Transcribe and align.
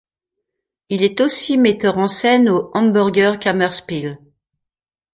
Il 0.89 1.03
est 1.03 1.21
aussi 1.21 1.59
metteur 1.59 1.99
en 1.99 2.07
scène 2.07 2.49
au 2.49 2.71
Hamburger 2.73 3.37
Kammerspiele. 3.37 4.17